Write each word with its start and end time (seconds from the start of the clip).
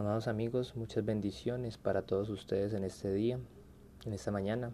Amados 0.00 0.28
amigos, 0.28 0.76
muchas 0.76 1.04
bendiciones 1.04 1.76
para 1.76 2.00
todos 2.00 2.30
ustedes 2.30 2.72
en 2.72 2.84
este 2.84 3.12
día, 3.12 3.38
en 4.06 4.14
esta 4.14 4.30
mañana. 4.30 4.72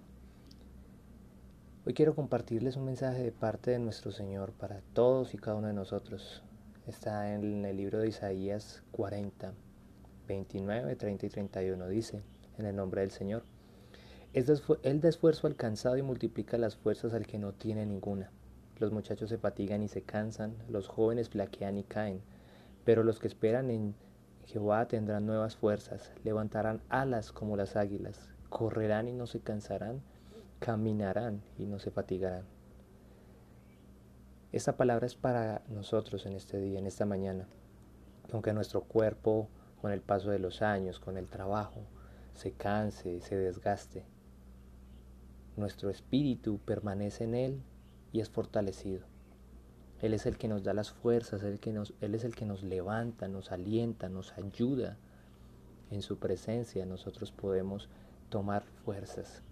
Hoy 1.84 1.94
quiero 1.94 2.14
compartirles 2.14 2.76
un 2.76 2.84
mensaje 2.84 3.24
de 3.24 3.32
parte 3.32 3.72
de 3.72 3.80
nuestro 3.80 4.12
Señor 4.12 4.52
para 4.52 4.82
todos 4.92 5.34
y 5.34 5.38
cada 5.38 5.56
uno 5.56 5.66
de 5.66 5.72
nosotros. 5.72 6.44
Está 6.86 7.34
en 7.34 7.64
el 7.64 7.76
libro 7.76 7.98
de 7.98 8.06
Isaías 8.06 8.84
40, 8.92 9.52
29, 10.28 10.94
30 10.94 11.26
y 11.26 11.28
31. 11.28 11.88
Dice, 11.88 12.22
en 12.56 12.66
el 12.66 12.76
nombre 12.76 13.00
del 13.00 13.10
Señor, 13.10 13.42
Él 14.32 15.00
da 15.00 15.08
esfuerzo 15.08 15.48
al 15.48 15.56
cansado 15.56 15.96
y 15.96 16.02
multiplica 16.02 16.56
las 16.56 16.76
fuerzas 16.76 17.14
al 17.14 17.26
que 17.26 17.40
no 17.40 17.52
tiene 17.52 17.84
ninguna. 17.84 18.30
Los 18.78 18.92
muchachos 18.92 19.28
se 19.28 19.38
fatigan 19.38 19.82
y 19.82 19.88
se 19.88 20.02
cansan, 20.02 20.54
los 20.68 20.86
jóvenes 20.86 21.30
flaquean 21.30 21.78
y 21.78 21.82
caen, 21.82 22.20
pero 22.84 23.02
los 23.02 23.18
que 23.18 23.26
esperan 23.26 23.72
en 23.72 23.96
Jehová 24.46 24.86
tendrán 24.86 25.26
nuevas 25.26 25.56
fuerzas, 25.56 26.12
levantarán 26.22 26.80
alas 26.88 27.32
como 27.32 27.56
las 27.56 27.74
águilas, 27.74 28.30
correrán 28.48 29.08
y 29.08 29.12
no 29.12 29.26
se 29.26 29.40
cansarán, 29.40 30.02
caminarán 30.60 31.42
y 31.58 31.66
no 31.66 31.78
se 31.80 31.90
fatigarán. 31.90 32.44
Esta 34.52 34.76
palabra 34.76 35.06
es 35.06 35.16
para 35.16 35.62
nosotros 35.68 36.24
en 36.26 36.34
este 36.34 36.58
día, 36.58 36.78
en 36.78 36.86
esta 36.86 37.04
mañana. 37.04 37.48
Aunque 38.32 38.52
nuestro 38.52 38.82
cuerpo, 38.82 39.48
con 39.80 39.90
el 39.90 40.00
paso 40.00 40.30
de 40.30 40.38
los 40.38 40.62
años, 40.62 41.00
con 41.00 41.18
el 41.18 41.28
trabajo, 41.28 41.82
se 42.32 42.52
canse 42.52 43.12
y 43.12 43.20
se 43.20 43.36
desgaste, 43.36 44.04
nuestro 45.56 45.90
espíritu 45.90 46.58
permanece 46.64 47.24
en 47.24 47.34
Él 47.34 47.62
y 48.12 48.20
es 48.20 48.30
fortalecido. 48.30 49.15
Él 50.02 50.14
es 50.14 50.26
el 50.26 50.36
que 50.36 50.48
nos 50.48 50.62
da 50.62 50.74
las 50.74 50.90
fuerzas, 50.90 51.42
Él, 51.42 51.58
que 51.58 51.72
nos, 51.72 51.94
Él 52.00 52.14
es 52.14 52.24
el 52.24 52.34
que 52.34 52.44
nos 52.44 52.62
levanta, 52.62 53.28
nos 53.28 53.52
alienta, 53.52 54.08
nos 54.08 54.32
ayuda. 54.32 54.96
En 55.90 56.02
su 56.02 56.18
presencia 56.18 56.84
nosotros 56.84 57.32
podemos 57.32 57.88
tomar 58.28 58.64
fuerzas 58.84 59.42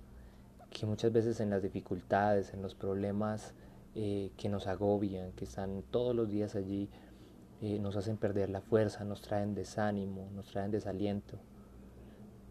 que 0.74 0.84
muchas 0.84 1.12
veces 1.12 1.40
en 1.40 1.48
las 1.48 1.62
dificultades, 1.62 2.52
en 2.52 2.60
los 2.60 2.74
problemas 2.74 3.54
eh, 3.94 4.30
que 4.36 4.48
nos 4.50 4.66
agobian, 4.66 5.32
que 5.32 5.44
están 5.44 5.82
todos 5.90 6.14
los 6.14 6.28
días 6.28 6.56
allí, 6.56 6.90
eh, 7.62 7.78
nos 7.78 7.96
hacen 7.96 8.16
perder 8.16 8.50
la 8.50 8.60
fuerza, 8.60 9.04
nos 9.04 9.22
traen 9.22 9.54
desánimo, 9.54 10.28
nos 10.34 10.46
traen 10.46 10.72
desaliento. 10.72 11.38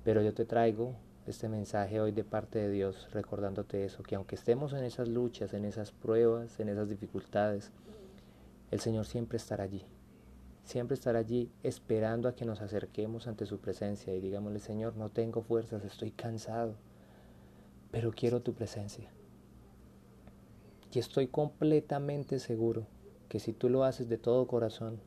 Pero 0.03 0.21
yo 0.21 0.33
te 0.33 0.45
traigo 0.45 0.95
este 1.25 1.47
mensaje 1.47 2.01
hoy 2.01 2.11
de 2.11 2.23
parte 2.23 2.59
de 2.59 2.69
Dios 2.69 3.07
recordándote 3.11 3.85
eso, 3.85 4.03
que 4.03 4.15
aunque 4.15 4.35
estemos 4.35 4.73
en 4.73 4.83
esas 4.83 5.07
luchas, 5.07 5.53
en 5.53 5.65
esas 5.65 5.91
pruebas, 5.91 6.59
en 6.59 6.69
esas 6.69 6.89
dificultades, 6.89 7.71
el 8.71 8.79
Señor 8.79 9.05
siempre 9.05 9.37
estará 9.37 9.63
allí. 9.63 9.85
Siempre 10.63 10.95
estará 10.95 11.19
allí 11.19 11.51
esperando 11.61 12.27
a 12.27 12.35
que 12.35 12.45
nos 12.45 12.61
acerquemos 12.61 13.27
ante 13.27 13.45
su 13.45 13.59
presencia 13.59 14.13
y 14.13 14.19
digámosle, 14.21 14.59
Señor, 14.59 14.95
no 14.95 15.09
tengo 15.09 15.41
fuerzas, 15.41 15.83
estoy 15.83 16.11
cansado, 16.11 16.75
pero 17.91 18.11
quiero 18.11 18.41
tu 18.41 18.53
presencia. 18.53 19.09
Y 20.91 20.99
estoy 20.99 21.27
completamente 21.27 22.39
seguro 22.39 22.85
que 23.29 23.39
si 23.39 23.53
tú 23.53 23.69
lo 23.69 23.83
haces 23.83 24.09
de 24.09 24.17
todo 24.17 24.47
corazón, 24.47 24.99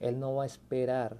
Él 0.00 0.18
no 0.18 0.34
va 0.34 0.42
a 0.44 0.46
esperar 0.46 1.16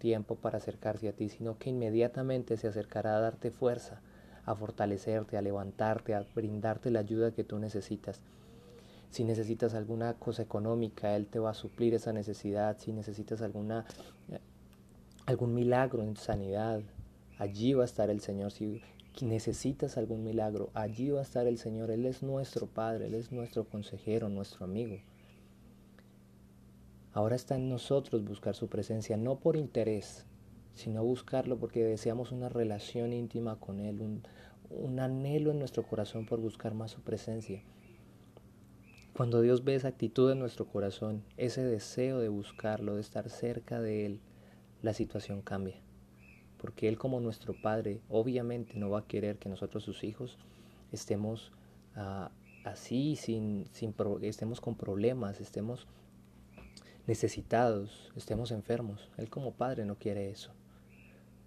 tiempo 0.00 0.34
para 0.34 0.58
acercarse 0.58 1.08
a 1.08 1.12
ti, 1.12 1.28
sino 1.28 1.58
que 1.58 1.70
inmediatamente 1.70 2.56
se 2.56 2.66
acercará 2.66 3.16
a 3.16 3.20
darte 3.20 3.52
fuerza, 3.52 4.00
a 4.44 4.56
fortalecerte, 4.56 5.36
a 5.36 5.42
levantarte, 5.42 6.14
a 6.14 6.26
brindarte 6.34 6.90
la 6.90 6.98
ayuda 6.98 7.30
que 7.30 7.44
tú 7.44 7.60
necesitas. 7.60 8.20
Si 9.10 9.22
necesitas 9.24 9.74
alguna 9.74 10.14
cosa 10.14 10.42
económica, 10.42 11.14
Él 11.14 11.26
te 11.26 11.38
va 11.38 11.50
a 11.50 11.54
suplir 11.54 11.94
esa 11.94 12.12
necesidad. 12.12 12.78
Si 12.78 12.92
necesitas 12.92 13.42
alguna, 13.42 13.84
algún 15.26 15.54
milagro 15.54 16.02
en 16.02 16.16
sanidad, 16.16 16.80
allí 17.38 17.74
va 17.74 17.82
a 17.82 17.86
estar 17.86 18.10
el 18.10 18.20
Señor. 18.20 18.50
Si 18.50 18.82
necesitas 19.20 19.96
algún 19.96 20.24
milagro, 20.24 20.70
allí 20.74 21.10
va 21.10 21.20
a 21.20 21.22
estar 21.22 21.46
el 21.46 21.58
Señor. 21.58 21.90
Él 21.90 22.06
es 22.06 22.22
nuestro 22.22 22.66
Padre, 22.66 23.06
Él 23.06 23.14
es 23.14 23.30
nuestro 23.32 23.64
consejero, 23.64 24.28
nuestro 24.28 24.64
amigo. 24.64 24.96
Ahora 27.12 27.34
está 27.34 27.56
en 27.56 27.68
nosotros 27.68 28.24
buscar 28.24 28.54
su 28.54 28.68
presencia, 28.68 29.16
no 29.16 29.40
por 29.40 29.56
interés, 29.56 30.26
sino 30.74 31.02
buscarlo 31.02 31.58
porque 31.58 31.82
deseamos 31.84 32.30
una 32.30 32.48
relación 32.48 33.12
íntima 33.12 33.56
con 33.56 33.80
Él, 33.80 34.00
un, 34.70 35.00
anhelo 35.00 35.50
en 35.50 35.58
nuestro 35.58 35.82
corazón 35.82 36.24
por 36.24 36.40
buscar 36.40 36.74
más 36.74 36.92
su 36.92 37.00
presencia. 37.00 37.62
Cuando 39.16 39.40
Dios 39.40 39.64
ve 39.64 39.74
esa 39.74 39.88
actitud 39.88 40.30
en 40.30 40.38
nuestro 40.38 40.66
corazón, 40.66 41.24
ese 41.36 41.64
deseo 41.64 42.20
de 42.20 42.28
buscarlo, 42.28 42.94
de 42.94 43.00
estar 43.00 43.28
cerca 43.28 43.80
de 43.80 44.06
Él, 44.06 44.20
la 44.80 44.94
situación 44.94 45.42
cambia. 45.42 45.76
Porque 46.58 46.88
Él 46.88 46.96
como 46.96 47.20
nuestro 47.20 47.54
Padre 47.60 48.00
obviamente 48.08 48.78
no 48.78 48.88
va 48.88 49.00
a 49.00 49.06
querer 49.06 49.38
que 49.38 49.48
nosotros 49.48 49.82
sus 49.82 50.04
hijos 50.04 50.38
estemos 50.92 51.50
uh, 51.96 52.28
así, 52.64 53.16
sin, 53.16 53.66
sin 53.72 53.94
estemos 54.22 54.60
con 54.60 54.76
problemas, 54.76 55.40
estemos 55.40 55.88
necesitados, 57.10 58.12
estemos 58.14 58.52
enfermos. 58.52 59.10
Él 59.16 59.28
como 59.30 59.54
Padre 59.54 59.84
no 59.84 59.96
quiere 59.96 60.30
eso. 60.30 60.52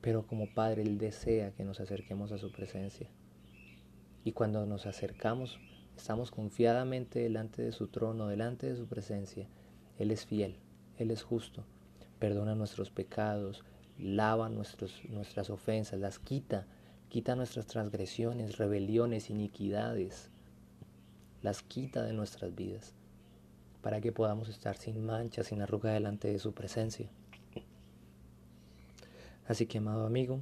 Pero 0.01 0.27
como 0.27 0.53
Padre 0.53 0.81
Él 0.81 0.97
desea 0.97 1.51
que 1.51 1.63
nos 1.63 1.79
acerquemos 1.79 2.33
a 2.33 2.37
su 2.37 2.51
presencia. 2.51 3.07
Y 4.25 4.33
cuando 4.33 4.65
nos 4.65 4.85
acercamos, 4.87 5.61
estamos 5.95 6.31
confiadamente 6.31 7.19
delante 7.19 7.61
de 7.61 7.71
su 7.71 7.87
trono, 7.87 8.27
delante 8.27 8.67
de 8.67 8.75
su 8.75 8.87
presencia. 8.87 9.47
Él 9.97 10.11
es 10.11 10.25
fiel, 10.25 10.57
Él 10.97 11.11
es 11.11 11.23
justo, 11.23 11.63
perdona 12.19 12.55
nuestros 12.55 12.91
pecados, 12.91 13.63
lava 13.97 14.49
nuestros, 14.49 15.01
nuestras 15.07 15.49
ofensas, 15.49 15.97
las 15.97 16.19
quita, 16.19 16.67
quita 17.07 17.37
nuestras 17.37 17.67
transgresiones, 17.67 18.57
rebeliones, 18.57 19.29
iniquidades, 19.29 20.29
las 21.41 21.63
quita 21.63 22.03
de 22.03 22.11
nuestras 22.11 22.53
vidas 22.53 22.93
para 23.83 23.99
que 23.99 24.13
podamos 24.13 24.47
estar 24.47 24.77
sin 24.77 25.05
mancha, 25.05 25.43
sin 25.43 25.61
arruga 25.61 25.91
delante 25.91 26.29
de 26.29 26.39
su 26.39 26.53
presencia. 26.53 27.09
Así 29.45 29.65
que, 29.65 29.79
amado 29.79 30.07
amigo, 30.07 30.39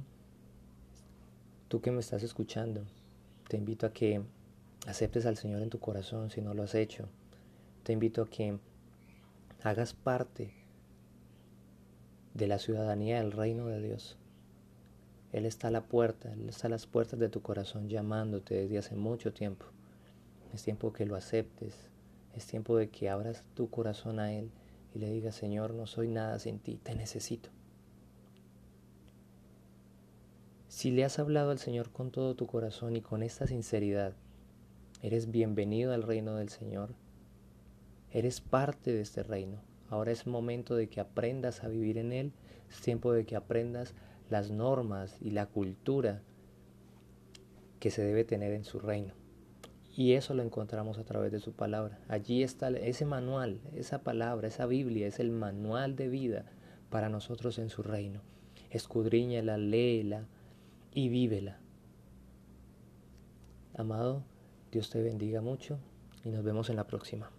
tú 1.66 1.80
que 1.80 1.90
me 1.90 1.98
estás 1.98 2.22
escuchando, 2.22 2.84
te 3.48 3.56
invito 3.56 3.84
a 3.84 3.92
que 3.92 4.22
aceptes 4.86 5.26
al 5.26 5.36
Señor 5.36 5.60
en 5.60 5.70
tu 5.70 5.80
corazón 5.80 6.30
si 6.30 6.40
no 6.40 6.54
lo 6.54 6.62
has 6.62 6.76
hecho. 6.76 7.08
Te 7.82 7.92
invito 7.92 8.22
a 8.22 8.30
que 8.30 8.58
hagas 9.64 9.92
parte 9.92 10.54
de 12.34 12.46
la 12.46 12.60
ciudadanía 12.60 13.18
del 13.18 13.32
reino 13.32 13.66
de 13.66 13.82
Dios. 13.82 14.16
Él 15.32 15.46
está 15.46 15.68
a 15.68 15.72
la 15.72 15.82
puerta, 15.82 16.32
Él 16.32 16.48
está 16.48 16.68
a 16.68 16.70
las 16.70 16.86
puertas 16.86 17.18
de 17.18 17.28
tu 17.28 17.42
corazón 17.42 17.88
llamándote 17.88 18.54
desde 18.54 18.78
hace 18.78 18.94
mucho 18.94 19.32
tiempo. 19.32 19.66
Es 20.54 20.62
tiempo 20.62 20.92
que 20.92 21.06
lo 21.06 21.16
aceptes, 21.16 21.74
es 22.34 22.46
tiempo 22.46 22.76
de 22.76 22.88
que 22.88 23.10
abras 23.10 23.44
tu 23.54 23.70
corazón 23.70 24.18
a 24.18 24.32
Él 24.32 24.50
y 24.94 24.98
le 24.98 25.10
digas, 25.10 25.34
Señor, 25.34 25.74
no 25.74 25.86
soy 25.86 26.08
nada 26.08 26.38
sin 26.38 26.58
ti, 26.58 26.78
te 26.82 26.94
necesito. 26.94 27.50
Si 30.68 30.90
le 30.90 31.04
has 31.04 31.18
hablado 31.18 31.50
al 31.50 31.58
Señor 31.58 31.90
con 31.90 32.10
todo 32.10 32.34
tu 32.34 32.46
corazón 32.46 32.96
y 32.96 33.02
con 33.02 33.22
esta 33.22 33.46
sinceridad, 33.46 34.14
eres 35.02 35.30
bienvenido 35.30 35.92
al 35.92 36.02
reino 36.02 36.36
del 36.36 36.48
Señor. 36.48 36.94
Eres 38.10 38.40
parte 38.40 38.92
de 38.92 39.02
este 39.02 39.22
reino. 39.22 39.62
Ahora 39.88 40.12
es 40.12 40.26
momento 40.26 40.74
de 40.74 40.88
que 40.88 41.00
aprendas 41.00 41.62
a 41.62 41.68
vivir 41.68 41.98
en 41.98 42.12
Él. 42.12 42.32
Es 42.70 42.80
tiempo 42.80 43.12
de 43.12 43.26
que 43.26 43.36
aprendas 43.36 43.94
las 44.30 44.50
normas 44.50 45.16
y 45.20 45.30
la 45.30 45.46
cultura 45.46 46.22
que 47.78 47.90
se 47.90 48.02
debe 48.02 48.24
tener 48.24 48.52
en 48.52 48.64
su 48.64 48.78
reino. 48.78 49.21
Y 49.94 50.12
eso 50.14 50.34
lo 50.34 50.42
encontramos 50.42 50.98
a 50.98 51.04
través 51.04 51.32
de 51.32 51.40
su 51.40 51.52
palabra. 51.52 51.98
Allí 52.08 52.42
está 52.42 52.70
ese 52.70 53.04
manual, 53.04 53.60
esa 53.74 54.02
palabra, 54.02 54.48
esa 54.48 54.66
Biblia, 54.66 55.06
es 55.06 55.20
el 55.20 55.30
manual 55.30 55.96
de 55.96 56.08
vida 56.08 56.46
para 56.88 57.08
nosotros 57.08 57.58
en 57.58 57.68
su 57.68 57.82
reino. 57.82 58.22
Escudriñala, 58.70 59.58
léela 59.58 60.26
y 60.94 61.08
vívela. 61.10 61.58
Amado, 63.74 64.24
Dios 64.70 64.88
te 64.90 65.02
bendiga 65.02 65.42
mucho 65.42 65.78
y 66.24 66.30
nos 66.30 66.42
vemos 66.42 66.70
en 66.70 66.76
la 66.76 66.86
próxima. 66.86 67.30